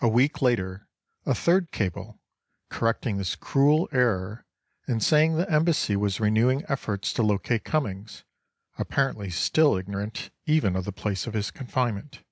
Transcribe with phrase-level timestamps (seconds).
[0.00, 0.88] A week later
[1.26, 2.18] a third cable
[2.70, 4.46] correcting this cruel error
[4.86, 10.92] and saying the Embassy was renewing efforts to locate Cummings—apparently still ignorant even of the
[10.92, 12.22] place of his confinement.